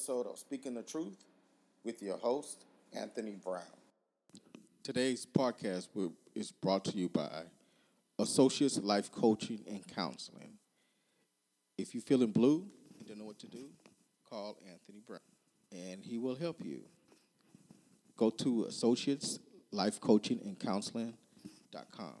[0.00, 1.26] episode of Speaking the Truth
[1.84, 2.64] with your host,
[2.94, 3.60] Anthony Brown.
[4.82, 5.88] Today's podcast
[6.34, 7.28] is brought to you by
[8.18, 10.54] Associates Life Coaching and Counseling.
[11.76, 12.66] If you're feeling blue
[12.98, 13.66] and don't know what to do,
[14.26, 15.20] call Anthony Brown
[15.70, 16.80] and he will help you.
[18.16, 19.38] Go to Associates
[19.70, 22.14] Life Coaching and Counseling.com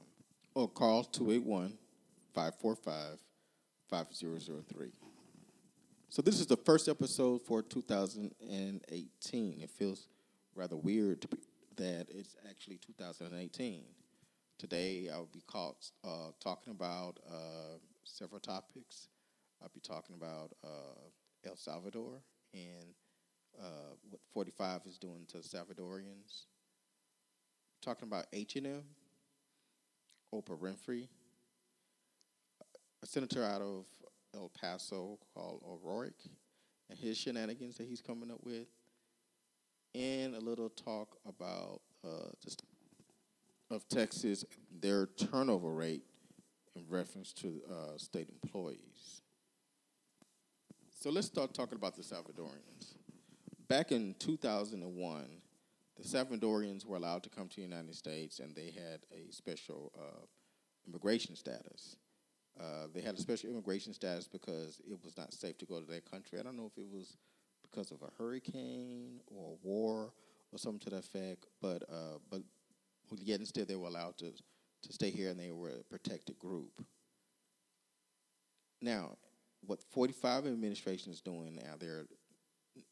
[0.54, 1.78] or call 281
[2.34, 3.18] 545
[3.88, 5.09] 5003.
[6.12, 9.60] So, this is the first episode for 2018.
[9.62, 10.08] It feels
[10.56, 11.36] rather weird be,
[11.76, 13.84] that it's actually 2018.
[14.58, 19.06] Today, I'll be caught, uh, talking about uh, several topics.
[19.62, 22.20] I'll be talking about uh, El Salvador
[22.54, 22.92] and
[23.56, 26.46] uh, what 45 is doing to Salvadorians.
[27.80, 28.82] Talking about H&M,
[30.34, 31.06] Oprah Winfrey,
[33.00, 33.86] a senator out of
[34.34, 36.22] El Paso called O'Rourke,
[36.88, 38.66] and his shenanigans that he's coming up with,
[39.94, 42.62] and a little talk about uh, just
[43.70, 44.44] of Texas,
[44.80, 46.02] their turnover rate
[46.74, 49.22] in reference to uh, state employees.
[50.92, 52.94] So let's start talking about the Salvadorians.
[53.68, 55.24] Back in 2001,
[55.96, 59.92] the Salvadorians were allowed to come to the United States, and they had a special
[59.96, 60.26] uh,
[60.86, 61.96] immigration status.
[62.60, 65.86] Uh, they had a special immigration status because it was not safe to go to
[65.86, 66.38] their country.
[66.38, 67.16] I don't know if it was
[67.62, 70.12] because of a hurricane or a war
[70.52, 72.42] or something to that effect, but uh, but
[73.18, 74.32] yet instead they were allowed to
[74.82, 76.84] to stay here and they were a protected group.
[78.82, 79.16] Now,
[79.66, 82.06] what 45 administration is doing now, they're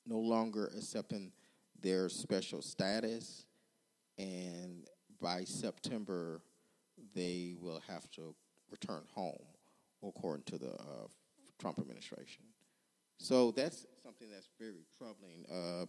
[0.07, 1.33] no longer accepting
[1.81, 3.47] their special status,
[4.19, 4.87] and
[5.21, 6.43] by September,
[7.15, 8.34] they will have to
[8.71, 9.47] return home,
[10.06, 11.06] according to the uh,
[11.59, 12.44] Trump administration.
[13.19, 15.44] So that's something that's very troubling.
[15.50, 15.86] Uh,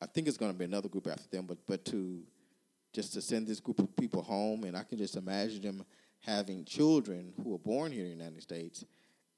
[0.00, 2.22] I think it's going to be another group after them, but but to
[2.92, 5.84] just to send this group of people home, and I can just imagine them
[6.20, 8.84] having children who are born here in the United States,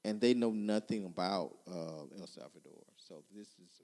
[0.03, 2.83] and they know nothing about uh, El Salvador.
[2.97, 3.81] So this is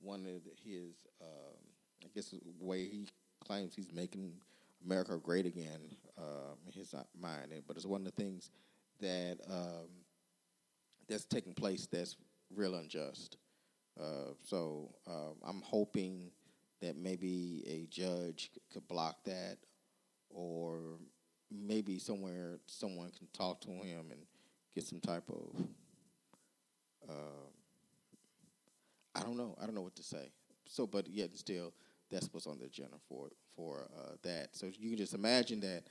[0.00, 1.58] one of his, um,
[2.04, 3.06] I guess, way he
[3.46, 4.32] claims he's making
[4.84, 5.80] America great again
[6.18, 7.52] uh, in his mind.
[7.66, 8.50] But it's one of the things
[9.00, 9.88] that um,
[11.08, 12.16] that's taking place that's
[12.54, 13.36] real unjust.
[14.00, 16.30] Uh, so uh, I'm hoping
[16.80, 19.58] that maybe a judge could block that,
[20.30, 20.98] or
[21.50, 24.20] maybe somewhere someone can talk to him and
[24.74, 25.66] get some type of.
[27.08, 27.48] Uh,
[29.14, 29.56] I don't know.
[29.60, 30.30] I don't know what to say.
[30.66, 31.72] So, but yet still,
[32.10, 34.56] that's what's on the agenda for for uh, that.
[34.56, 35.82] So you can just imagine that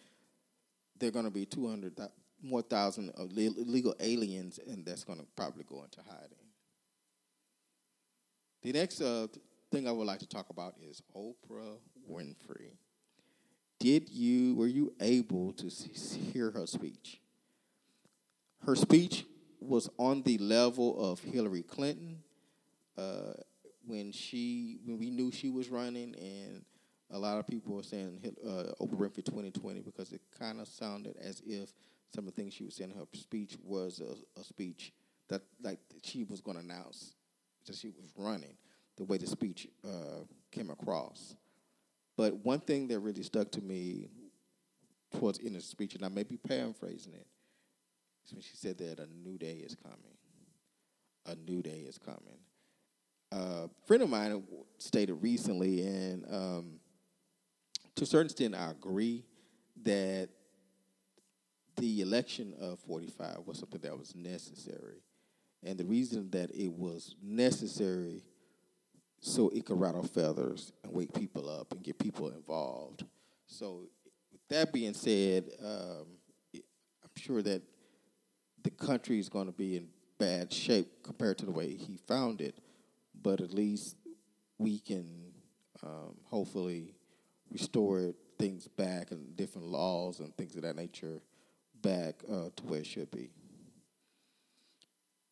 [0.98, 1.96] there are going to be 200
[2.42, 6.38] more thousand illegal aliens, and that's going to probably go into hiding.
[8.62, 9.28] The next uh,
[9.72, 11.78] thing I would like to talk about is Oprah
[12.10, 12.72] Winfrey.
[13.80, 17.22] Did you were you able to see, hear her speech?
[18.66, 19.26] Her speech
[19.62, 22.22] was on the level of Hillary Clinton
[22.98, 23.34] uh,
[23.88, 26.66] when she when we knew she was running, and
[27.12, 31.16] a lot of people were saying uh, Oprah Winfrey 2020 because it kind of sounded
[31.22, 31.74] as if
[32.14, 34.94] some of the things she was saying in her speech was a, a speech
[35.30, 37.16] that like she was going to announce
[37.66, 38.56] that she was running.
[38.98, 41.36] The way the speech uh, came across,
[42.18, 44.10] but one thing that really stuck to me
[45.18, 47.28] towards in the speech, and I may be paraphrasing it,
[48.26, 50.18] is when she said that a new day is coming.
[51.26, 52.40] A new day is coming
[53.32, 54.44] a friend of mine
[54.78, 56.80] stated recently, and um,
[57.96, 59.24] to a certain extent, I agree
[59.84, 60.30] that
[61.80, 65.04] the election of 45 was something that was necessary.
[65.64, 68.24] And the reason that it was necessary
[69.22, 73.04] so it could rattle feathers and wake people up and get people involved.
[73.48, 73.90] So,
[74.32, 76.06] with that being said, um,
[76.56, 77.62] I'm sure that
[78.64, 79.88] the country is going to be in
[80.18, 82.60] bad shape compared to the way he found it
[83.22, 83.96] but at least
[84.58, 85.34] we can
[85.84, 86.94] um, hopefully
[87.52, 91.22] restore things back and different laws and things of that nature
[91.82, 93.30] back uh, to where it should be.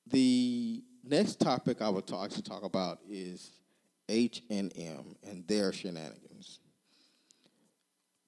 [0.09, 3.51] The next topic I would talk, to talk about is
[4.09, 6.59] H and M and their shenanigans.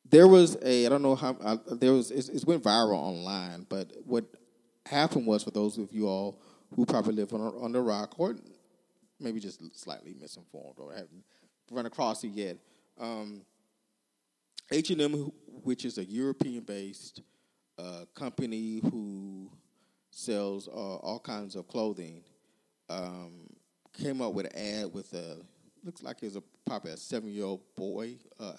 [0.10, 3.92] There was a I don't know how uh, there was it went viral online, but
[4.06, 4.26] what
[4.86, 6.42] happened was for those of you all
[6.76, 8.36] who probably live on, on the rock or
[9.20, 11.24] maybe just slightly misinformed or haven't
[11.72, 12.58] run across it yet.
[13.00, 13.42] Um,
[14.72, 15.32] H&M,
[15.64, 17.22] which is a European-based
[17.80, 19.50] uh, company who
[20.12, 22.24] sells uh, all kinds of clothing,
[22.90, 23.48] um,
[23.94, 25.38] came up with an ad with a
[25.84, 28.54] looks like it's a probably a seven year old boy, uh,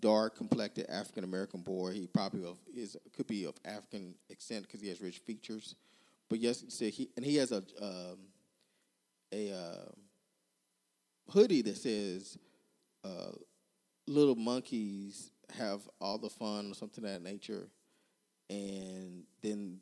[0.00, 1.92] dark complected African American boy.
[1.92, 5.76] He probably of, is could be of African accent because he has rich features.
[6.28, 8.18] But yes, he and he has a um,
[9.32, 9.92] a uh,
[11.30, 12.38] hoodie that says
[13.04, 13.32] uh,
[14.06, 17.68] "Little monkeys have all the fun" or something of that nature.
[18.50, 19.80] And then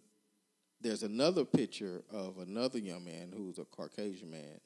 [0.81, 4.61] there's another picture of another young man who's a Caucasian man,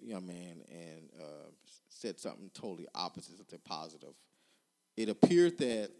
[0.00, 1.50] young man, and uh,
[1.88, 4.14] said something totally opposite, something positive.
[4.96, 5.90] It appeared that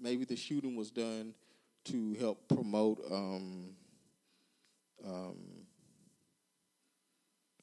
[0.00, 1.34] maybe the shooting was done
[1.84, 3.70] to help promote um,
[5.04, 5.36] um,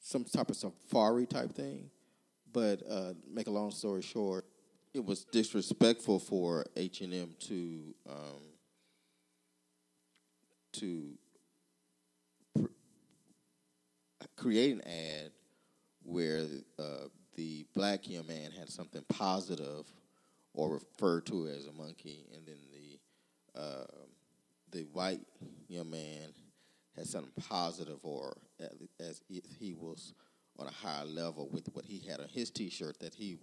[0.00, 1.90] some type of safari type thing.
[2.52, 4.44] But uh, make a long story short,
[4.92, 8.42] it was disrespectful for H and M to um,
[10.72, 11.18] to
[12.54, 12.66] pr-
[14.36, 15.30] create an ad
[16.02, 16.44] where
[16.78, 19.86] uh, the black young man had something positive
[20.54, 23.84] or referred to as a monkey, and then the uh,
[24.72, 25.20] the white
[25.68, 26.32] young man
[26.96, 28.36] had something positive or
[29.00, 30.14] as if he was
[30.58, 33.38] on a higher level with what he had on his T-shirt that he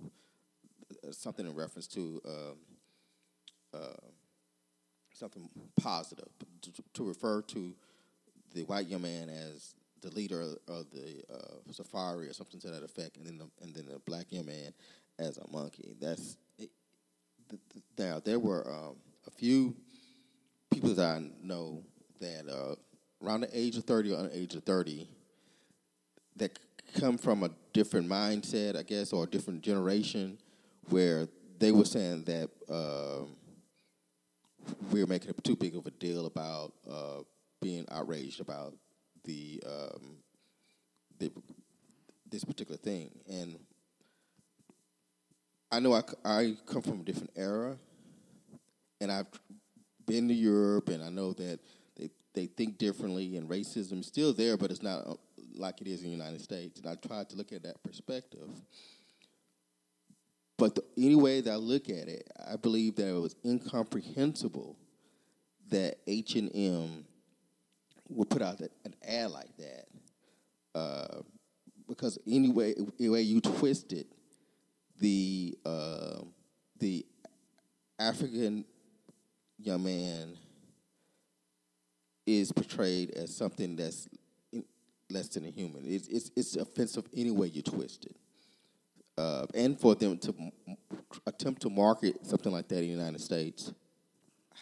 [1.03, 2.57] uh, something in reference to um,
[3.74, 4.07] uh,
[5.12, 5.50] something
[5.81, 6.29] positive
[6.94, 7.74] to, refer to
[8.54, 12.83] the white young man as the leader of the uh, safari or something to that
[12.83, 14.74] effect, and then the, and then the black young man
[15.19, 15.95] as a monkey.
[16.00, 16.69] That's it,
[17.98, 18.95] now there were um,
[19.25, 19.75] a few
[20.71, 21.83] people that I know
[22.19, 22.75] that uh,
[23.25, 25.07] around the age of 30 or under age of 30
[26.36, 26.57] that
[27.00, 30.38] come from a different mindset, I guess, or a different generation
[30.89, 31.27] where
[31.60, 33.25] they were saying that uh,
[34.92, 37.22] we are making too big of a deal about uh,
[37.62, 38.74] being outraged about
[39.24, 40.18] the, um,
[41.19, 41.31] the
[42.30, 43.12] this particular thing.
[43.30, 43.58] And
[45.72, 47.78] I know I, I come from a different era,
[49.02, 49.28] and I've
[50.06, 51.60] been to Europe, and I know that
[51.98, 55.13] they they think differently, and racism is still there, but it's not uh,
[55.56, 56.80] like it is in the United States.
[56.80, 58.50] And I tried to look at that perspective.
[60.57, 64.75] But the, any way that I look at it, I believe that it was incomprehensible
[65.69, 67.06] that H and M
[68.09, 69.86] would put out an ad like that,
[70.74, 71.21] uh,
[71.88, 74.07] because anyway, way you twist it,
[75.00, 76.21] the uh,
[76.80, 77.06] the
[78.00, 78.65] African
[79.60, 80.38] young man
[82.25, 84.07] is portrayed as something that's
[85.10, 85.83] less than a human.
[85.86, 88.15] It's, it's, it's offensive any way you twist it.
[89.18, 90.34] Uh, and for them to
[91.25, 93.74] attempt to market something like that in the United States,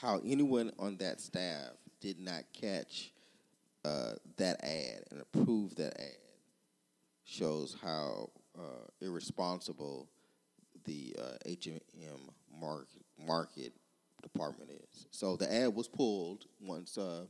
[0.02, 3.12] how anyone on that staff did not catch
[3.84, 6.18] uh, that ad and approve that ad
[7.26, 10.08] shows how uh, irresponsible
[10.86, 11.16] the
[11.46, 11.82] H&M
[12.60, 13.74] market, market
[14.22, 15.08] department is.
[15.12, 17.26] So the ad was pulled once uh,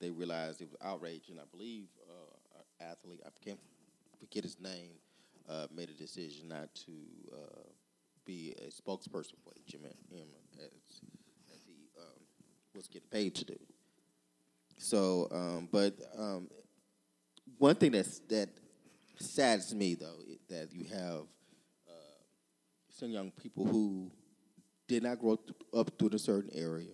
[0.00, 3.58] they realized it was outrage, and I believe uh, an athlete, I can't
[4.18, 4.92] forget his name,
[5.48, 6.92] uh, made a decision not to
[7.32, 7.68] uh,
[8.24, 10.70] be a spokesperson for HM as,
[11.54, 12.20] as he um,
[12.74, 13.56] was getting paid to do.
[14.76, 16.48] So, um, but um,
[17.58, 18.48] one thing that's, that
[19.18, 21.22] saddens me, though, is that you have
[21.88, 22.18] uh,
[22.90, 24.10] some young people who
[24.86, 25.38] did not grow
[25.74, 26.92] up through a certain area,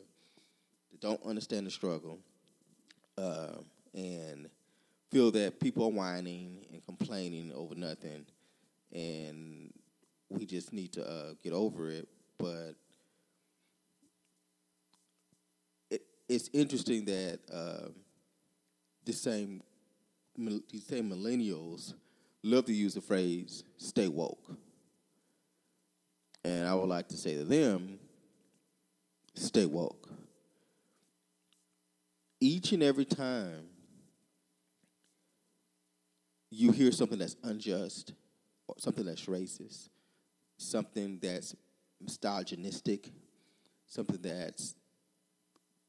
[0.90, 2.18] that don't understand the struggle,
[3.18, 3.58] uh,
[3.92, 4.48] and
[5.10, 8.26] feel that people are whining and complaining over nothing,
[8.92, 9.72] and
[10.28, 12.08] we just need to uh, get over it.
[12.38, 12.74] But
[15.90, 17.88] it, it's interesting that uh,
[19.04, 19.62] the same
[20.36, 21.94] these same millennials
[22.42, 24.50] love to use the phrase "stay woke,"
[26.44, 27.98] and I would like to say to them,
[29.34, 30.04] "Stay woke."
[32.44, 33.68] each and every time
[36.50, 38.12] you hear something that's unjust,
[38.78, 39.88] something that's racist,
[40.56, 41.54] something that's
[42.00, 43.10] misogynistic,
[43.86, 44.74] something that's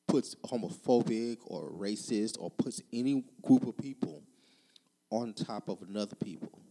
[0.07, 4.23] puts homophobic or racist or puts any group of people
[5.09, 6.61] on top of another people.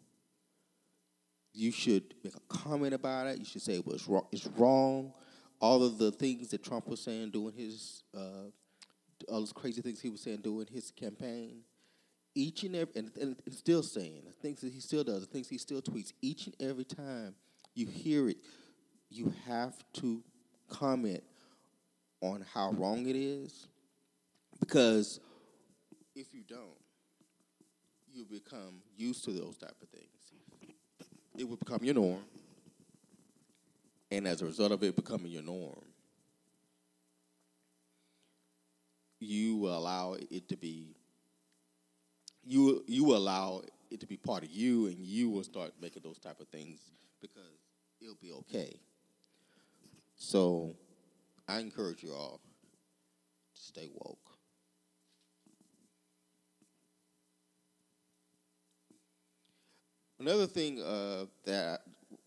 [1.53, 3.39] You should make a comment about it.
[3.39, 4.27] You should say it was wrong.
[4.33, 5.13] It's wrong.
[5.61, 8.51] All of the things that Trump was saying during his uh,
[9.29, 11.61] all those crazy things he was saying during his campaign,
[12.35, 15.49] each and every and, and, still saying the things that he still does, the things
[15.49, 17.35] he still tweets, each and every time
[17.75, 18.39] you hear it,
[19.11, 20.23] you have to
[20.69, 21.23] comment
[22.21, 23.69] on how wrong it is.
[24.59, 25.21] Because
[26.15, 26.61] if you don't,
[28.13, 30.09] you become used to those type of things.
[31.37, 32.23] It will become your norm,
[34.11, 35.83] and as a result of it becoming your norm,
[39.19, 40.95] you allow it to be
[42.47, 46.19] you you allow it to be part of you, and you will start making those
[46.19, 46.81] type of things
[47.21, 47.59] because
[48.01, 48.81] it'll be okay.
[50.17, 50.75] So,
[51.49, 52.41] I encourage you all
[53.55, 54.19] to stay woke.
[60.21, 61.81] Another thing uh, that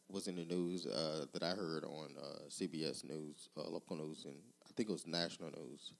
[0.09, 4.25] was in the news uh, that I heard on uh, CBS News, uh, local news,
[4.25, 5.93] and I think it was national news,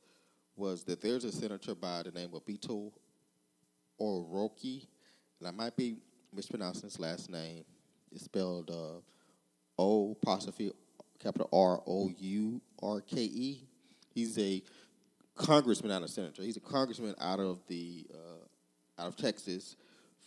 [0.55, 2.91] was that there's a senator by the name of Beto
[4.00, 4.88] O'Rourke,
[5.39, 5.98] and I might be
[6.34, 7.63] mispronouncing his last name.
[8.12, 9.01] It's spelled uh,
[9.77, 10.72] O apostrophe
[11.20, 13.68] capital R O U R K E.
[14.13, 14.63] He's a
[15.36, 16.42] congressman, not a senator.
[16.42, 19.75] He's a congressman out of the uh, out of Texas,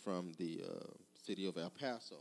[0.03, 0.85] from the uh,
[1.25, 2.15] city of El Paso.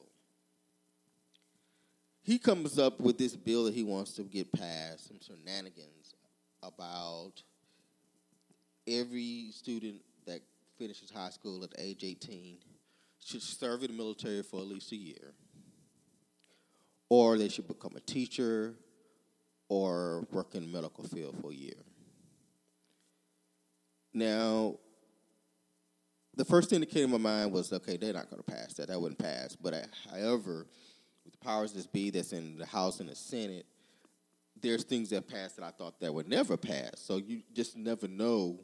[2.22, 6.14] He comes up with this bill that he wants to get passed, some shenanigans
[6.62, 7.42] about
[8.86, 10.02] every student
[10.80, 12.56] finishes high school at age 18
[13.22, 15.34] should serve in the military for at least a year.
[17.10, 18.74] Or they should become a teacher
[19.68, 21.82] or work in the medical field for a year.
[24.14, 24.76] Now,
[26.34, 28.72] the first thing that came to my mind was okay, they're not going to pass
[28.74, 28.88] that.
[28.88, 29.54] That wouldn't pass.
[29.54, 30.66] But uh, however,
[31.26, 33.66] with the powers that be that's in the House and the Senate,
[34.58, 36.92] there's things that pass that I thought that would never pass.
[36.96, 38.60] So you just never know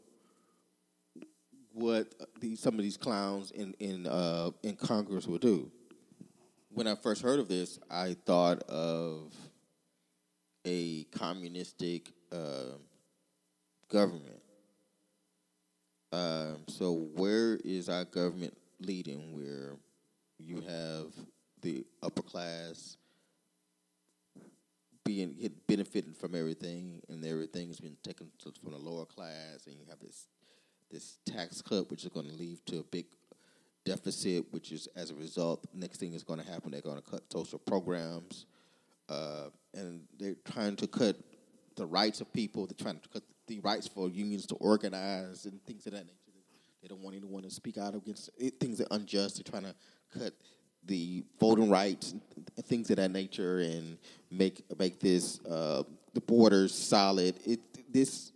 [1.77, 5.71] what these, some of these clowns in in uh, in Congress will do.
[6.71, 9.35] When I first heard of this, I thought of
[10.65, 12.79] a communistic uh,
[13.91, 14.41] government.
[16.13, 19.37] Um, so where is our government leading?
[19.37, 19.77] Where
[20.39, 21.13] you have
[21.61, 22.97] the upper class
[25.05, 28.31] being benefiting from everything, and everything's been taken
[28.63, 30.27] from the lower class, and you have this
[30.91, 33.07] this tax cut, which is going to lead to a big
[33.85, 37.11] deficit, which is as a result, next thing is going to happen, they're going to
[37.11, 38.47] cut social programs,
[39.09, 41.17] uh, and they're trying to cut
[41.77, 42.67] the rights of people.
[42.67, 46.13] They're trying to cut the rights for unions to organize and things of that nature.
[46.83, 49.37] They don't want anyone to speak out against it, things that are unjust.
[49.37, 49.75] They're trying to
[50.19, 50.35] cut
[50.85, 52.15] the voting rights
[52.63, 53.99] things of that nature, and
[54.31, 55.83] make make this uh,
[56.15, 57.35] the borders solid.
[57.45, 57.61] It
[57.93, 58.33] this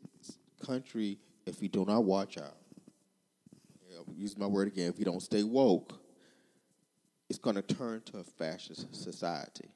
[0.64, 2.56] country if we do not watch out,
[4.20, 5.99] use my word again, if we don't stay woke,
[7.28, 9.70] it's going to turn to a fascist society.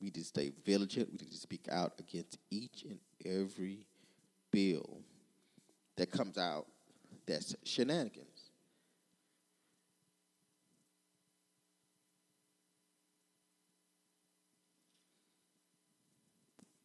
[0.00, 1.10] We need to stay vigilant.
[1.10, 3.86] We need to speak out against each and every
[4.50, 5.00] bill
[5.96, 6.66] that comes out
[7.26, 8.26] that's shenanigans.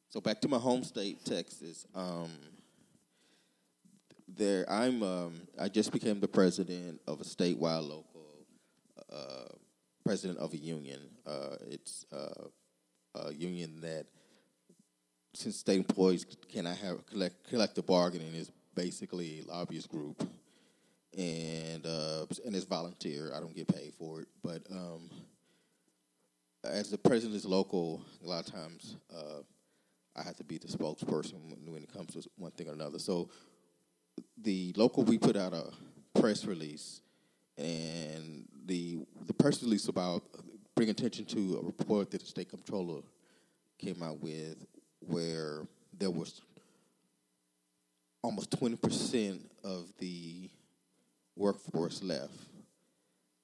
[0.09, 1.85] So back to my home state, Texas.
[1.93, 2.29] Um,
[4.37, 8.05] there I'm um, I just became the president of a statewide local
[9.11, 9.53] uh,
[10.03, 10.99] president of a union.
[11.25, 12.45] Uh, it's uh,
[13.15, 14.05] a union that
[15.33, 20.27] since state employees cannot have collect, collective bargaining is basically a lobbyist group,
[21.17, 23.31] and uh, and it's volunteer.
[23.35, 25.09] I don't get paid for it, but um,
[26.63, 29.41] as the president is local, a lot of times uh,
[30.15, 32.99] I have to be the spokesperson when it comes to one thing or another.
[32.99, 33.29] So
[34.37, 35.71] the local we put out a
[36.19, 37.01] press release,
[37.57, 40.23] and the the press release about
[40.75, 43.01] bring attention to a report that the state comptroller
[43.77, 44.65] came out with,
[44.99, 46.41] where there was
[48.21, 50.49] almost twenty percent of the
[51.35, 52.33] workforce left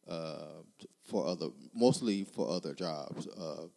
[0.10, 0.62] uh,
[1.04, 3.28] for other, mostly for other jobs.
[3.28, 3.68] Uh,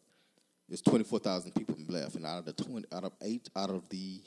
[0.68, 4.22] there's 24,000 people left, and out of the 20, out of eight, out of the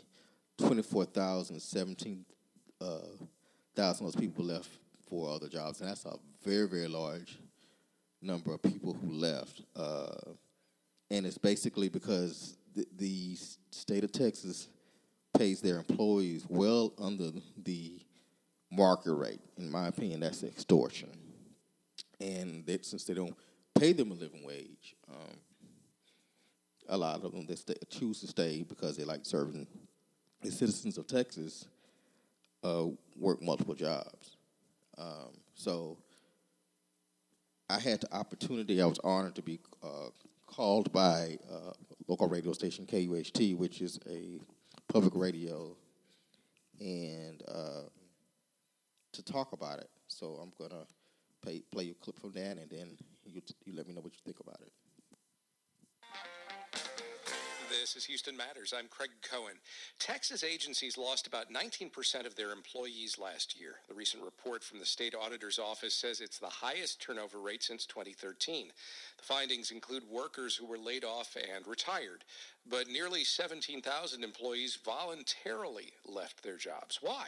[0.59, 2.25] 24,000, 17
[2.81, 2.99] uh,
[3.77, 4.69] of people left
[5.09, 7.37] for other jobs, and that's a very very large
[8.21, 9.61] number of people who left.
[9.75, 10.33] Uh,
[11.09, 13.37] and it's basically because the, the
[13.71, 14.67] state of Texas
[15.37, 17.31] pays their employees well under
[17.63, 18.01] the
[18.71, 19.39] market rate.
[19.57, 21.09] In my opinion, that's extortion.
[22.19, 23.35] And they, since they don't
[23.79, 25.37] pay them a living wage, um,
[26.89, 29.67] a lot of them they stay, choose to stay because they like serving
[30.41, 31.67] the citizens of Texas
[32.63, 32.85] uh,
[33.15, 34.37] work multiple jobs.
[34.97, 35.97] Um, so
[37.69, 38.81] I had the opportunity.
[38.81, 40.09] I was honored to be uh,
[40.45, 41.73] called by uh,
[42.07, 44.39] local radio station KUHT, which is a
[44.91, 45.75] public radio,
[46.79, 47.89] and uh,
[49.13, 49.89] to talk about it.
[50.07, 50.85] So I'm gonna
[51.41, 54.21] play play your clip from that, and then you you let me know what you
[54.23, 54.71] think about it.
[57.81, 58.73] This is Houston Matters.
[58.75, 59.53] I'm Craig Cohen.
[59.99, 63.75] Texas agencies lost about 19% of their employees last year.
[63.87, 67.85] The recent report from the state auditor's office says it's the highest turnover rate since
[67.85, 68.71] 2013.
[69.17, 72.23] The findings include workers who were laid off and retired,
[72.67, 76.97] but nearly 17,000 employees voluntarily left their jobs.
[77.01, 77.27] Why?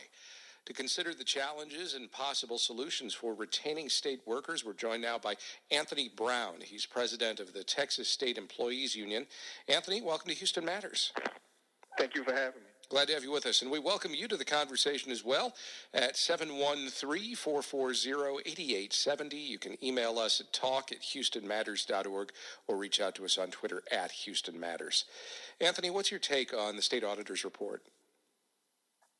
[0.65, 5.35] To consider the challenges and possible solutions for retaining state workers, we're joined now by
[5.71, 6.55] Anthony Brown.
[6.63, 9.25] He's president of the Texas State Employees Union.
[9.67, 11.11] Anthony, welcome to Houston Matters.
[11.97, 12.67] Thank you for having me.
[12.89, 13.61] Glad to have you with us.
[13.61, 15.53] And we welcome you to the conversation as well
[15.93, 19.37] at 713 440 8870.
[19.37, 22.31] You can email us at talk at houstonmatters.org
[22.67, 25.05] or reach out to us on Twitter at Houston Matters.
[25.61, 27.83] Anthony, what's your take on the state auditor's report?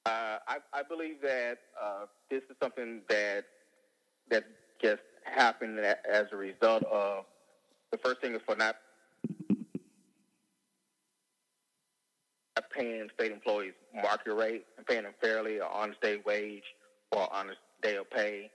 [0.10, 3.44] Uh, I, I, believe that uh, this is something that
[4.32, 4.44] that
[4.82, 7.26] just happened as a result of
[7.92, 8.78] the first thing is for not
[12.76, 16.64] paying state employees market rate and paying them fairly or honest day wage
[17.12, 18.50] or honest day of pay.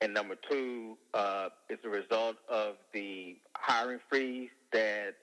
[0.00, 5.14] And number two, uh, is a result of the hiring freeze that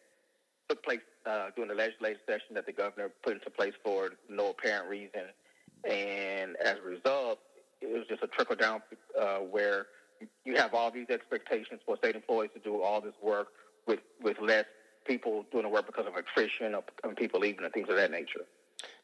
[0.69, 4.51] took place uh, during the legislative session that the governor put into place for no
[4.51, 5.21] apparent reason
[5.83, 7.39] and as a result,
[7.81, 8.81] it was just a trickle down
[9.19, 9.87] uh, where
[10.45, 13.47] you have all these expectations for state employees to do all this work
[13.87, 14.65] with, with less
[15.05, 16.83] people doing the work because of attrition or
[17.15, 18.41] people leaving and things of that nature.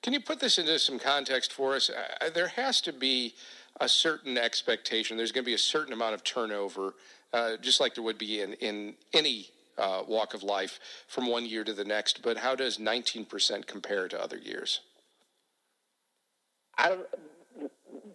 [0.01, 1.89] Can you put this into some context for us?
[1.89, 3.34] Uh, there has to be
[3.80, 5.17] a certain expectation.
[5.17, 6.93] There's going to be a certain amount of turnover,
[7.34, 11.45] uh, just like there would be in, in any uh, walk of life from one
[11.45, 12.21] year to the next.
[12.21, 14.82] But how does 19% compare to other years?
[16.78, 16.98] I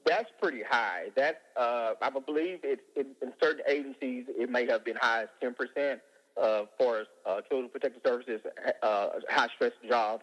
[0.07, 1.07] that's pretty high.
[1.17, 5.29] That uh, I believe it, it, in certain agencies it may have been high as
[5.41, 6.01] ten percent
[6.41, 8.41] uh, for uh, children protective services.
[8.83, 10.23] Uh, high stress jobs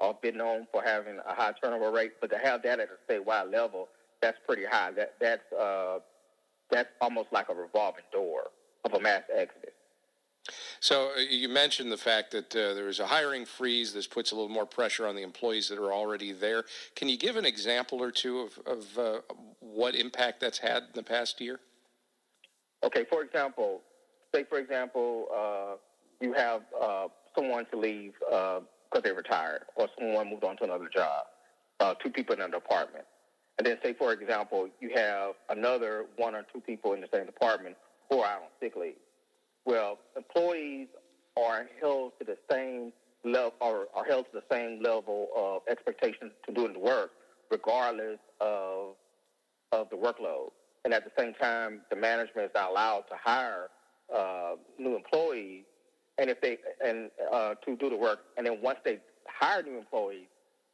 [0.00, 3.12] have been known for having a high turnover rate, but to have that at a
[3.12, 3.88] statewide level,
[4.22, 4.90] that's pretty high.
[4.92, 5.98] That that's uh,
[6.70, 8.50] that's almost like a revolving door
[8.84, 9.74] of a mass exodus.
[10.80, 13.92] So uh, you mentioned the fact that uh, there is a hiring freeze.
[13.92, 16.64] This puts a little more pressure on the employees that are already there.
[16.96, 19.20] Can you give an example or two of, of uh,
[19.60, 21.60] what impact that's had in the past year?
[22.82, 23.82] Okay, for example,
[24.34, 25.76] say for example, uh,
[26.20, 28.62] you have uh, someone to leave because
[28.94, 31.26] uh, they retired, or someone moved on to another job.
[32.02, 33.04] two people in an department,
[33.58, 37.26] and then say for example, you have another one or two people in the same
[37.26, 37.76] department
[38.08, 38.94] who are out on sick leave
[39.64, 40.88] well, employees
[41.36, 42.92] are held to the same
[43.24, 47.10] level or are held to the same level of expectations to doing the work,
[47.50, 48.94] regardless of
[49.72, 50.50] of the workload.
[50.84, 53.68] And at the same time, the management is not allowed to hire
[54.14, 55.64] uh, new employees,
[56.18, 58.20] and if they and uh, to do the work.
[58.36, 60.26] And then once they hire new employees,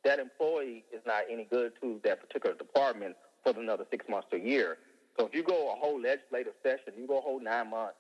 [0.05, 4.37] that employee is not any good to that particular department for another six months to
[4.37, 4.79] a year.
[5.19, 7.97] So if you go a whole legislative session, you go a whole nine months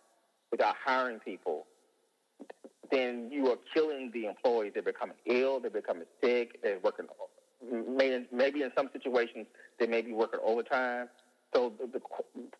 [0.50, 1.66] without hiring people,
[2.90, 4.72] then you are killing the employees.
[4.74, 5.60] They're becoming ill.
[5.60, 6.62] They're becoming sick.
[6.62, 7.06] They're working.
[8.32, 9.46] Maybe, in some situations
[9.78, 11.08] they may be working overtime.
[11.54, 12.00] So the,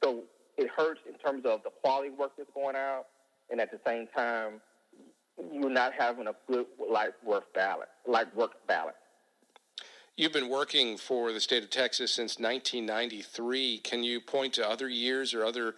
[0.03, 0.22] so
[0.57, 3.07] it hurts in terms of the quality work that's going out,
[3.51, 4.61] and at the same time,
[5.53, 8.96] you're not having a good life work balance, life work balance.
[10.16, 13.79] You've been working for the state of Texas since 1993.
[13.81, 15.75] Can you point to other years or other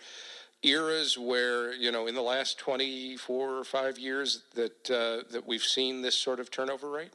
[0.62, 5.62] eras where you know in the last 24 or 5 years that uh, that we've
[5.62, 7.12] seen this sort of turnover rate?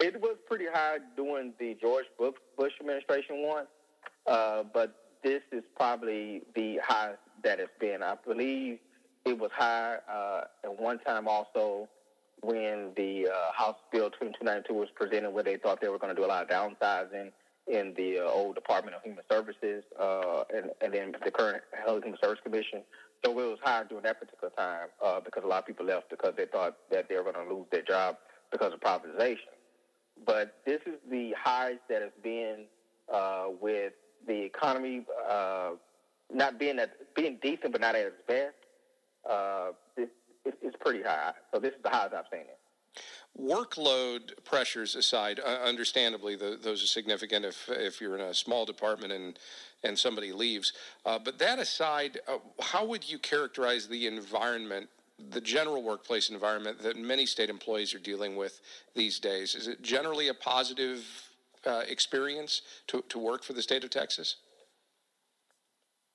[0.00, 3.66] It was pretty high during the George Bush administration one
[4.26, 8.02] uh, but this is probably the highest that it's been.
[8.02, 8.78] I believe
[9.24, 11.88] it was high uh, at one time also
[12.42, 16.20] when the uh, House Bill 2292 was presented where they thought they were going to
[16.20, 17.32] do a lot of downsizing
[17.66, 21.96] in the uh, old Department of Human Services uh, and, and then the current Health
[21.96, 22.82] and Human Service Commission.
[23.24, 26.10] So it was higher during that particular time uh, because a lot of people left
[26.10, 28.16] because they thought that they were going to lose their job
[28.52, 29.54] because of privatization.
[30.26, 32.66] But this is the highest that has been
[33.12, 33.94] uh, with
[34.26, 35.70] the economy uh,
[36.32, 38.54] not being at, being decent but not at its best.
[39.28, 40.08] Uh, this,
[40.44, 41.32] it's pretty high.
[41.52, 42.58] So this is the highest I've seen it.
[43.40, 48.64] Workload pressures aside, uh, understandably, the, those are significant if, if you're in a small
[48.64, 49.38] department and,
[49.82, 50.72] and somebody leaves.
[51.04, 54.88] Uh, but that aside, uh, how would you characterize the environment,
[55.30, 58.60] the general workplace environment that many state employees are dealing with
[58.94, 59.56] these days?
[59.56, 61.04] Is it generally a positive
[61.66, 64.36] uh, experience to, to work for the state of Texas?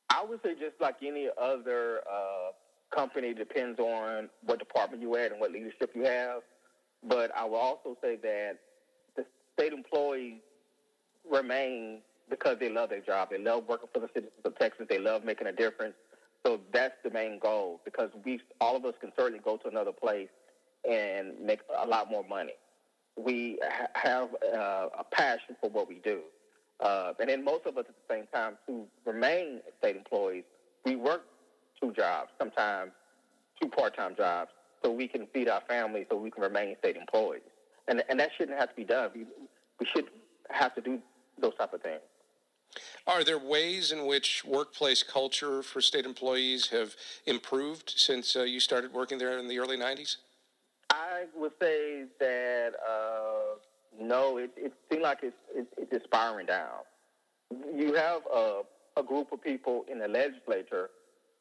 [0.09, 5.31] I would say just like any other uh, company, depends on what department you're at
[5.31, 6.43] and what leadership you have.
[7.07, 8.57] But I will also say that
[9.15, 9.25] the
[9.57, 10.41] state employees
[11.29, 13.29] remain because they love their job.
[13.31, 14.85] They love working for the citizens of Texas.
[14.89, 15.95] They love making a difference.
[16.45, 19.91] So that's the main goal because we, all of us, can certainly go to another
[19.91, 20.29] place
[20.89, 22.53] and make a lot more money.
[23.17, 26.21] We ha- have uh, a passion for what we do.
[26.79, 30.45] Uh, and then most of us at the same time, to remain state employees,
[30.85, 31.23] we work
[31.81, 32.91] two jobs, sometimes
[33.61, 34.51] two part-time jobs,
[34.83, 37.41] so we can feed our families, so we can remain state employees.
[37.87, 39.11] And and that shouldn't have to be done.
[39.15, 39.25] We,
[39.79, 40.05] we should
[40.49, 40.99] have to do
[41.39, 42.01] those type of things.
[43.07, 48.59] Are there ways in which workplace culture for state employees have improved since uh, you
[48.59, 50.17] started working there in the early 90s?
[50.91, 53.57] I would say that uh,
[53.99, 56.83] no, it, it seems like it's, it, it's spiraling down.
[57.75, 58.61] You have a,
[58.97, 60.89] a group of people in the legislature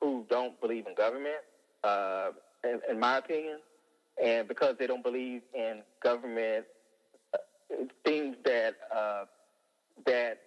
[0.00, 1.42] who don't believe in government,
[1.84, 2.30] uh,
[2.68, 3.58] in, in my opinion,
[4.22, 6.64] and because they don't believe in government,
[8.04, 9.24] things that uh,
[10.06, 10.40] that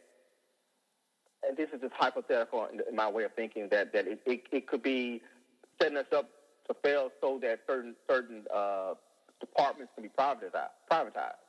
[1.48, 4.68] and this is just hypothetical in my way of thinking that that it, it, it
[4.68, 5.22] could be
[5.82, 6.30] setting us up
[6.68, 8.94] to fail so that certain certain uh,
[9.40, 10.70] departments can be privatized.
[10.92, 11.42] privatized.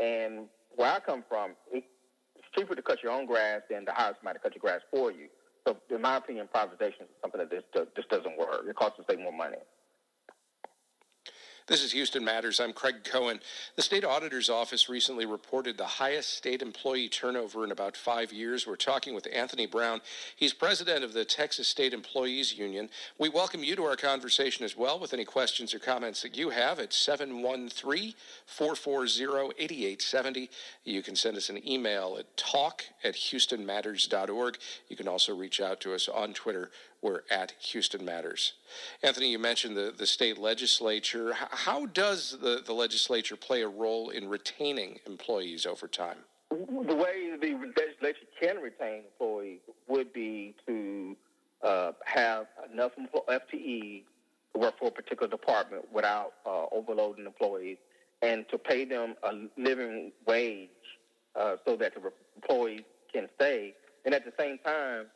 [0.00, 1.86] And where I come from, it's
[2.56, 5.10] cheaper to cut your own grass than to hire somebody to cut your grass for
[5.10, 5.28] you.
[5.66, 8.64] So, in my opinion, privatization is something that just, just doesn't work.
[8.68, 9.56] It costs the state more money.
[11.68, 12.60] This is Houston Matters.
[12.60, 13.40] I'm Craig Cohen.
[13.74, 18.68] The state auditor's office recently reported the highest state employee turnover in about five years.
[18.68, 20.00] We're talking with Anthony Brown.
[20.36, 22.88] He's president of the Texas State Employees Union.
[23.18, 26.50] We welcome you to our conversation as well with any questions or comments that you
[26.50, 28.14] have at 713
[28.46, 30.50] 440 8870.
[30.84, 34.58] You can send us an email at talk at houstonmatters.org.
[34.88, 36.70] You can also reach out to us on Twitter
[37.02, 38.54] we're at Houston Matters.
[39.02, 41.34] Anthony, you mentioned the, the state legislature.
[41.86, 46.18] Does the, the legislature play a role in retaining employees over time?
[46.50, 51.16] The way the legislature can retain employees would be to
[51.62, 54.04] uh, have enough FTE
[54.52, 57.78] to work for a particular department without uh, overloading employees
[58.22, 60.68] and to pay them a living wage
[61.34, 63.74] uh, so that the employees can stay.
[64.04, 65.06] And at the same time,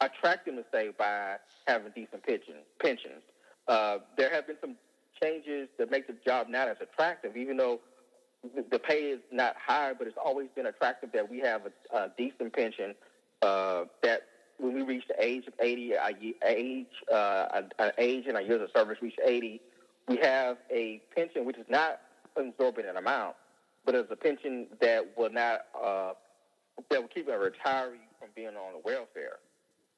[0.00, 2.64] attract them to stay by having decent pensions.
[2.80, 3.22] pensions.
[3.66, 4.76] Uh, there have been some
[5.20, 7.80] changes that make the job not as attractive, even though
[8.70, 12.12] the pay is not high, but it's always been attractive that we have a, a
[12.16, 12.94] decent pension.
[13.42, 14.22] Uh, that
[14.58, 16.10] when we reach the age of 80, our
[16.46, 19.60] age, uh, our age and our years of service reach 80,
[20.08, 22.00] we have a pension which is not
[22.36, 23.36] absorbent in amount,
[23.84, 26.12] but it's a pension that will not uh,
[26.90, 29.38] that will keep a retiree from being on the welfare.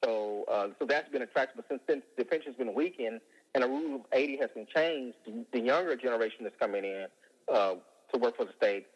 [0.03, 1.57] So, uh, so that's been attractive.
[1.57, 3.21] But since, since the pension's been weakened
[3.53, 5.17] and the rule of 80 has been changed,
[5.51, 7.07] the younger generation that's coming in
[7.53, 7.73] uh,
[8.13, 8.87] to work for the state,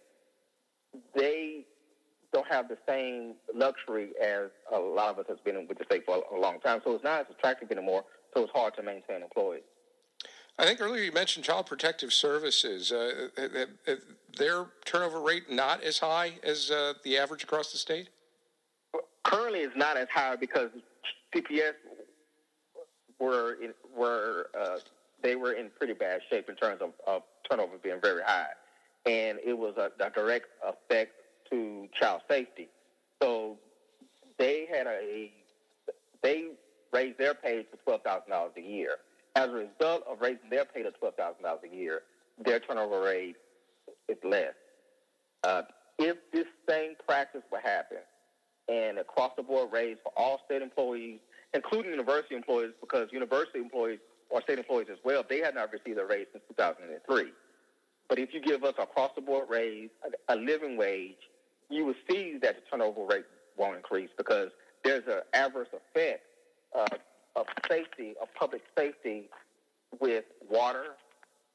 [1.15, 1.65] they
[2.31, 6.03] don't have the same luxury as a lot of us has been with the state
[6.05, 6.79] for a, a long time.
[6.83, 8.03] So it's not as attractive anymore.
[8.33, 9.63] So it's hard to maintain employees.
[10.57, 12.91] I think earlier you mentioned Child Protective Services.
[12.91, 13.29] Uh,
[14.37, 18.09] their turnover rate not as high as uh, the average across the state.
[19.23, 20.69] Currently, it's not as high because
[21.35, 21.73] CPS
[23.25, 24.77] were in, were uh,
[25.21, 28.53] they were in pretty bad shape in terms of, of turnover being very high,
[29.05, 31.11] and it was a, a direct effect
[31.49, 32.69] to child safety.
[33.21, 33.57] So
[34.37, 35.31] they had a
[36.21, 36.49] they
[36.93, 38.97] raised their pay to twelve thousand dollars a year.
[39.35, 42.01] As a result of raising their pay to twelve thousand dollars a year,
[42.43, 43.35] their turnover rate
[44.07, 44.53] is less.
[45.43, 45.63] Uh,
[45.97, 47.97] if this same practice would happen
[48.67, 51.19] and across the board raise for all state employees
[51.55, 55.23] including university employees, because university employees or state employees as well.
[55.27, 57.31] They have not received a raise since 2003.
[58.07, 59.89] But if you give us a cross the board raise,
[60.29, 61.15] a, living wage,
[61.69, 63.25] you will see that the turnover rate
[63.57, 64.49] won't increase because
[64.83, 66.23] there's an adverse effect
[66.77, 66.85] uh,
[67.35, 69.29] of safety, of public safety,
[69.99, 70.95] with water,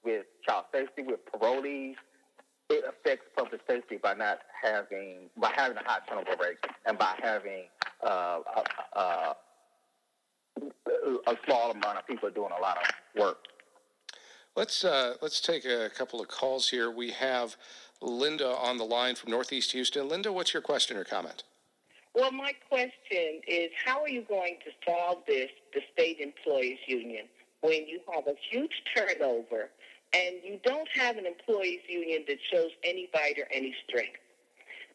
[0.03, 1.95] with child safety, with parolees.
[2.69, 7.15] It affects public safety by not having by having a high turnover rate and by
[7.21, 7.65] having
[8.03, 8.39] uh,
[11.27, 13.39] a, a small amount of people are doing a lot of work.
[14.57, 16.91] Let's uh, let's take a couple of calls here.
[16.91, 17.57] We have
[18.03, 20.09] Linda on the line from Northeast Houston.
[20.09, 21.45] Linda, what's your question or comment?
[22.15, 27.27] Well, my question is, how are you going to solve this, the state employees union,
[27.61, 29.71] when you have a huge turnover
[30.13, 34.19] and you don't have an employees union that shows any bite or any strength?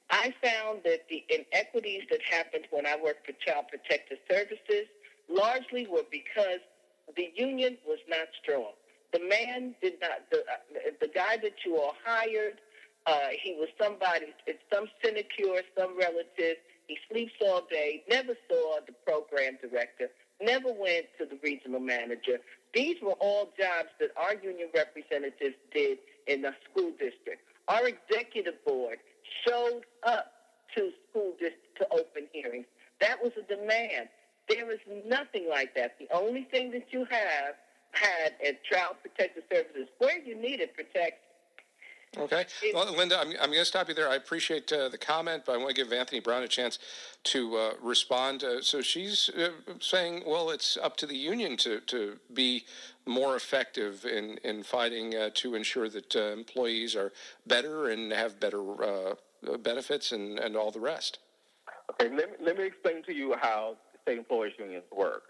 [0.10, 4.86] I found that the inequities that happened when I worked for Child Protective Services
[5.29, 6.59] largely were because
[7.15, 8.71] the union was not strong.
[9.13, 12.59] The man did not, the, uh, the guy that you all hired,
[13.05, 16.57] uh, he was somebody, it's some sinecure, some relative.
[16.88, 20.09] He sleeps all day, never saw the program director,
[20.41, 22.39] never went to the regional manager.
[22.73, 27.41] These were all jobs that our union representatives did in the school district.
[27.67, 28.97] Our executive board
[29.47, 30.31] showed up
[30.75, 32.65] to school district to open hearings.
[33.01, 34.09] That was a demand.
[34.49, 35.97] There is nothing like that.
[35.99, 37.55] The only thing that you have
[37.91, 41.21] had at Child Protective Services, where you need it, protect.
[42.17, 42.45] Okay.
[42.73, 44.10] Well, Linda, I'm, I'm going to stop you there.
[44.10, 46.79] I appreciate uh, the comment, but I want to give Anthony Brown a chance
[47.25, 48.43] to uh, respond.
[48.43, 49.49] Uh, so she's uh,
[49.81, 52.63] saying, well, it's up to the union to, to be
[53.05, 57.12] more effective in, in fighting uh, to ensure that uh, employees are
[57.47, 58.63] better and have better
[59.60, 61.19] benefits and, and all the rest.
[61.91, 65.23] Okay, let me, let me explain to you how state employees unions work.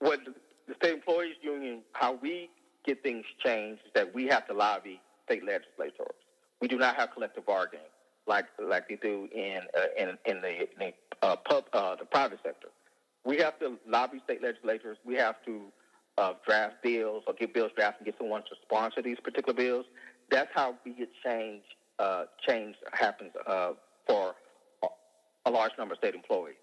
[0.00, 0.20] What
[0.66, 2.50] the state employees union, how we
[2.86, 6.14] get things changed is that we have to lobby state legislators.
[6.60, 7.86] We do not have collective bargaining
[8.26, 12.04] like like they do in uh, in in the, in the uh, pub uh, the
[12.04, 12.68] private sector.
[13.24, 14.98] We have to lobby state legislators.
[15.04, 15.62] We have to
[16.18, 19.86] uh, draft bills or get bills drafted and get someone to sponsor these particular bills.
[20.30, 21.62] That's how we get change.
[21.98, 23.72] Uh, change happens uh,
[24.06, 24.34] for
[25.44, 26.54] a large number of state employees.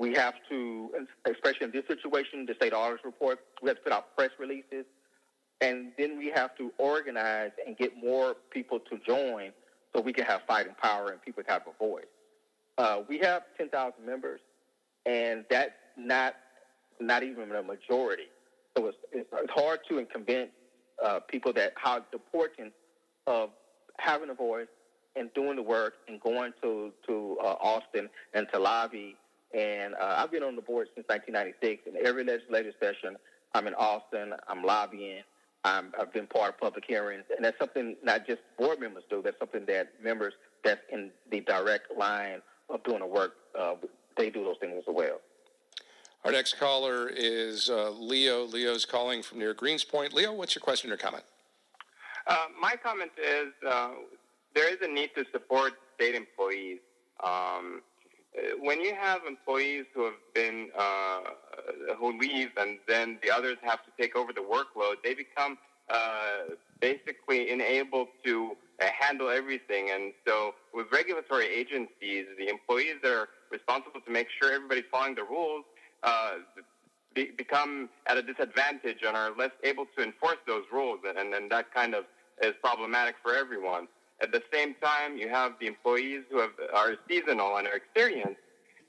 [0.00, 0.88] We have to,
[1.26, 4.86] especially in this situation, the state auditors report, we have to put out press releases
[5.60, 9.52] and then we have to organize and get more people to join
[9.94, 12.06] so we can have fighting power and people have a voice.
[12.78, 14.40] Uh, we have 10,000 members,
[15.04, 16.34] and that's not
[16.98, 18.28] not even a majority.
[18.76, 20.50] So it's, it's hard to convince
[21.04, 22.72] uh, people that how the importance
[23.26, 23.50] of
[23.98, 24.68] having a voice
[25.16, 29.16] and doing the work and going to to uh, Austin and to lobby.
[29.56, 31.82] And uh, I've been on the board since 1996.
[31.86, 33.16] In every legislative session,
[33.54, 34.34] I'm in Austin.
[34.48, 35.22] I'm lobbying.
[35.64, 39.22] i have been part of public hearings, and that's something not just board members do.
[39.22, 40.34] That's something that members
[40.64, 43.74] that's in the direct line of doing the work, uh,
[44.16, 45.20] they do those things as well.
[46.24, 48.44] Our next caller is uh, Leo.
[48.44, 50.12] Leo's calling from near Greenspoint.
[50.12, 51.24] Leo, what's your question or comment?
[52.26, 53.90] Uh, my comment is uh,
[54.54, 56.78] there is a need to support state employees.
[57.24, 57.80] Um,
[58.60, 61.20] when you have employees who have been uh,
[61.98, 66.54] who leave and then the others have to take over the workload, they become uh,
[66.80, 69.90] basically unable to uh, handle everything.
[69.90, 75.16] And so, with regulatory agencies, the employees that are responsible to make sure everybody's following
[75.16, 75.64] the rules
[76.02, 76.34] uh,
[77.14, 81.50] be, become at a disadvantage and are less able to enforce those rules, and, and
[81.50, 82.04] that kind of
[82.42, 83.88] is problematic for everyone.
[84.22, 88.40] At the same time, you have the employees who have, are seasonal and are experienced.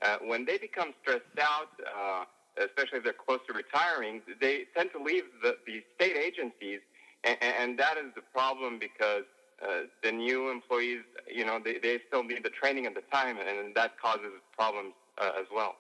[0.02, 2.26] Uh, when they become stressed out, uh,
[2.58, 6.80] especially if they're close to retiring, they tend to leave the, the state agencies,
[7.24, 9.24] and, and that is the problem because
[9.62, 13.38] uh, the new employees, you know, they, they still need the training at the time,
[13.38, 15.76] and that causes problems uh, as well.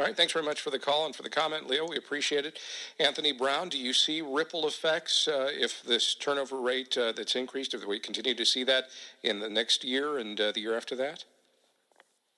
[0.00, 1.86] All right, thanks very much for the call and for the comment, Leo.
[1.86, 2.58] We appreciate it.
[2.98, 7.74] Anthony Brown, do you see ripple effects uh, if this turnover rate uh, that's increased,
[7.74, 8.86] if we continue to see that
[9.22, 11.24] in the next year and uh, the year after that?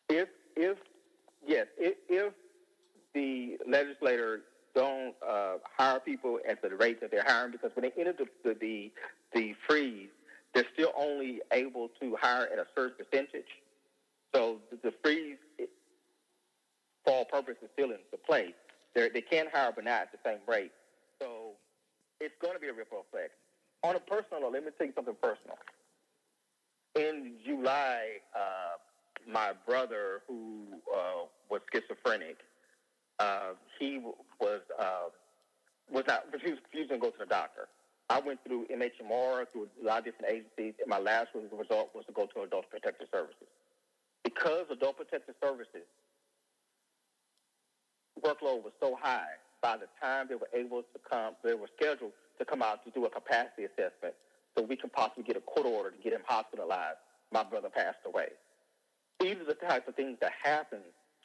[0.09, 0.77] If, if
[1.47, 2.33] yes, if, if
[3.15, 4.41] the legislator
[4.75, 8.27] don't uh, hire people at the rate that they're hiring, because when they enter the,
[8.43, 8.93] the, the,
[9.35, 10.09] the freeze,
[10.53, 13.47] they're still only able to hire at a certain percentage.
[14.35, 15.37] So the, the freeze
[17.05, 18.55] for all purposes still into play.
[18.95, 20.73] They're, they can hire, but not at the same rate.
[21.21, 21.53] So
[22.21, 23.33] it's going to be a ripple effect.
[23.83, 25.59] On a personal note, let me tell you something personal.
[26.95, 28.77] In July, uh,
[29.31, 32.37] my brother, who uh, was schizophrenic,
[33.19, 34.01] uh, he
[34.41, 35.09] was uh,
[35.91, 37.69] was not refusing to go to the doctor.
[38.09, 42.05] I went through MHMR, through a lot of different agencies, and my last result was
[42.07, 43.49] to go to Adult Protective Services.
[44.23, 45.87] Because Adult Protective Services
[48.25, 52.13] workload was so high, by the time they were able to come, they were scheduled
[52.39, 54.15] to come out to do a capacity assessment
[54.57, 56.99] so we can possibly get a court order to get him hospitalized.
[57.33, 58.29] My brother passed away.
[59.21, 60.81] These are the types of things that happen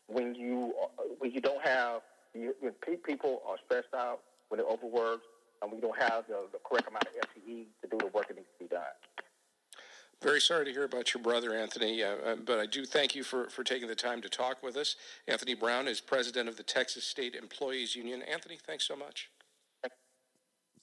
[0.07, 2.01] when you uh, when you don't have
[2.33, 5.25] when people are stressed out, when they're overworked,
[5.61, 8.37] and we don't have the, the correct amount of FTE to do the work that
[8.37, 8.83] needs to be done.
[10.23, 13.23] Very sorry to hear about your brother, Anthony, uh, uh, but I do thank you
[13.23, 14.95] for, for taking the time to talk with us.
[15.27, 18.23] Anthony Brown is president of the Texas State Employees Union.
[18.23, 19.29] Anthony, thanks so much.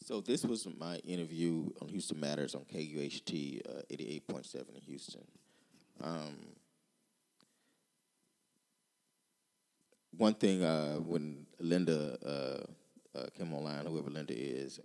[0.04, 5.24] So, this was my interview on Houston Matters on KUHT uh, 88.7 in Houston.
[6.02, 6.36] Um,
[10.16, 14.78] one thing uh, when Linda uh, uh, came online, whoever Linda is,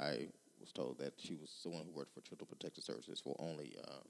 [0.00, 0.26] I
[0.62, 4.08] was told that she was someone who worked for Children Protective Services for only um,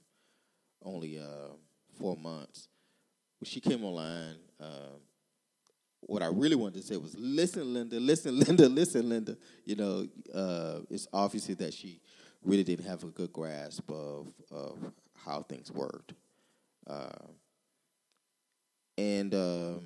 [0.85, 1.55] only uh,
[1.99, 2.69] four months.
[3.39, 5.01] When she came online, um,
[6.01, 9.35] what I really wanted to say was, "Listen, Linda, listen, Linda, listen, Linda."
[9.65, 11.99] You know, uh, it's obviously that she
[12.43, 14.77] really didn't have a good grasp of of
[15.25, 16.13] how things worked,
[16.87, 17.27] uh,
[18.97, 19.81] and um,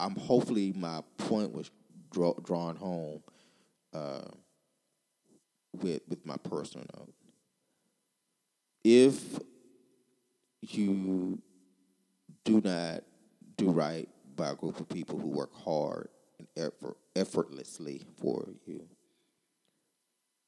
[0.00, 1.70] I'm hopefully my point was
[2.10, 3.22] draw, drawn home
[3.92, 4.28] uh,
[5.82, 7.12] with with my personal note.
[8.84, 9.40] If
[10.62, 11.40] you
[12.44, 13.02] do not
[13.56, 16.08] do right by a group of people who work hard
[16.38, 18.86] and effort, effortlessly for you,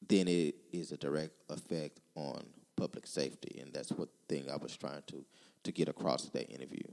[0.07, 2.45] then it is a direct effect on
[2.77, 5.25] public safety, and that's what thing I was trying to
[5.65, 6.85] to get across that interview.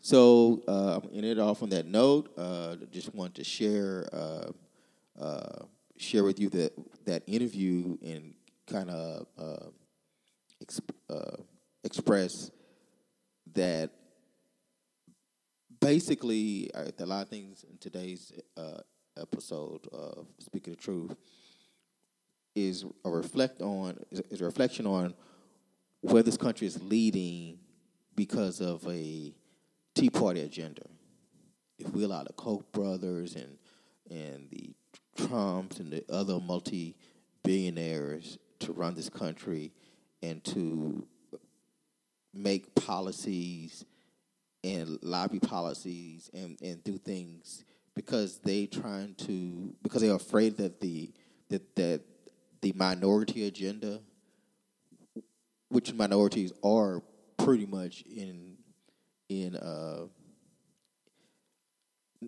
[0.00, 2.30] So uh, I'm it off on that note.
[2.38, 4.52] Uh, just want to share uh,
[5.20, 5.64] uh,
[5.98, 6.72] share with you that
[7.04, 8.34] that interview and
[8.66, 9.66] kind of uh,
[10.64, 11.42] exp- uh,
[11.84, 12.50] express
[13.54, 13.90] that
[15.80, 18.78] basically uh, a lot of things in today's uh,
[19.20, 21.14] episode of Speaking the Truth
[22.54, 25.14] is a reflect on is a reflection on
[26.00, 27.58] where this country is leading
[28.14, 29.34] because of a
[29.94, 30.82] Tea Party agenda.
[31.78, 33.58] If we allow the Koch brothers and
[34.10, 34.74] and the
[35.16, 36.94] Trumps and the other multi
[37.42, 39.72] billionaires to run this country
[40.22, 41.06] and to
[42.34, 43.84] make policies
[44.64, 50.80] and lobby policies and, and do things because they trying to because they're afraid that
[50.80, 51.12] the
[51.48, 52.00] that that
[52.60, 54.00] the minority agenda
[55.68, 57.02] which minorities are
[57.36, 58.56] pretty much in
[59.28, 60.06] in uh,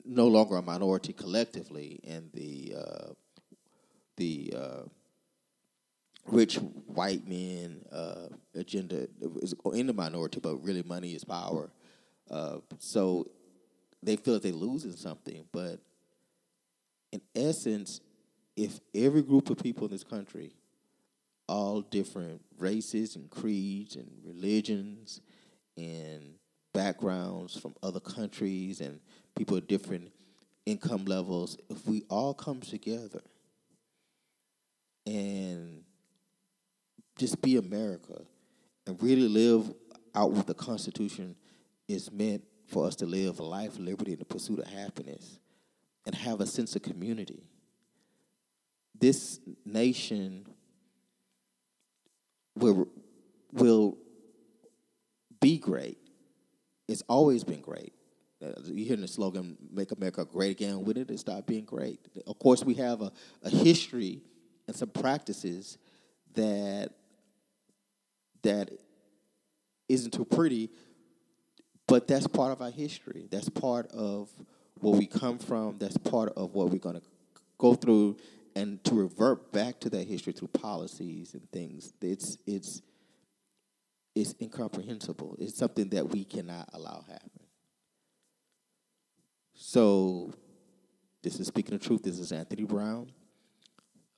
[0.04, 3.12] no longer a minority collectively and the uh,
[4.16, 4.82] the uh,
[6.26, 9.08] rich white men uh, agenda
[9.40, 11.70] is in the minority, but really money is power.
[12.30, 13.26] Uh, so
[14.02, 15.44] they feel that they're losing something.
[15.52, 15.80] But
[17.12, 18.00] in essence,
[18.56, 20.52] if every group of people in this country,
[21.48, 25.20] all different races and creeds and religions
[25.76, 26.34] and
[26.74, 29.00] backgrounds from other countries and
[29.38, 30.10] people of different
[30.66, 33.22] income levels, if we all come together
[35.06, 35.84] and
[37.16, 38.22] just be America
[38.86, 39.72] and really live
[40.14, 41.36] out what the Constitution
[41.86, 45.38] is meant for us to live a life liberty and the pursuit of happiness
[46.04, 47.44] and have a sense of community.
[48.98, 50.46] This nation
[52.56, 52.88] will,
[53.52, 53.96] will
[55.40, 55.98] be great.
[56.88, 57.92] It's always been great.
[58.44, 61.98] Uh, you hear the slogan, Make America Great Again, with it, it stop being great.
[62.26, 63.10] Of course, we have a,
[63.42, 64.22] a history
[64.66, 65.78] and some practices
[66.34, 66.90] that
[68.42, 68.70] that
[69.88, 70.70] isn't too pretty,
[71.88, 73.26] but that's part of our history.
[73.28, 74.30] That's part of
[74.80, 75.78] where we come from.
[75.78, 77.02] That's part of what we're going to
[77.58, 78.18] go through,
[78.54, 81.92] and to revert back to that history through policies and things.
[82.00, 82.82] It's it's
[84.14, 85.36] it's incomprehensible.
[85.40, 87.37] It's something that we cannot allow happen.
[89.60, 90.32] So,
[91.20, 92.04] this is speaking the truth.
[92.04, 93.10] This is Anthony Brown.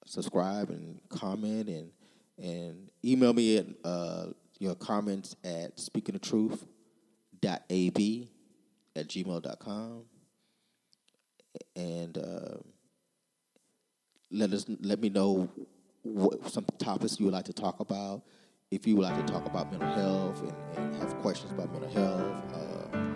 [0.04, 1.90] Subscribe and comment and
[2.36, 4.26] and email me at uh,
[4.58, 8.28] your comments at speakingthetruth.ab
[8.96, 10.02] at gmail.com
[11.74, 12.58] and uh,
[14.30, 15.48] let us let me know
[16.02, 18.24] what some topics you would like to talk about.
[18.70, 21.90] If you would like to talk about mental health and, and have questions about mental
[21.90, 23.09] health, uh,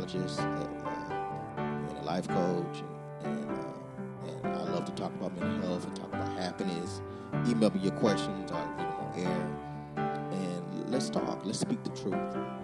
[0.00, 2.82] psychologist and, uh, and, a life coach,
[3.24, 7.00] and, uh, and I love to talk about mental health and talk about happiness.
[7.46, 8.50] Email me your questions.
[8.50, 11.44] I'll read them on air, and let's talk.
[11.44, 12.59] Let's speak the truth.